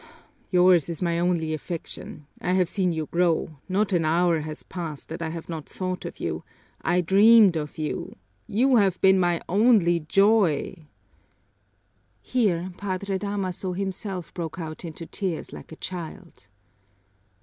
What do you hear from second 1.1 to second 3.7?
only affection; I have seen you grow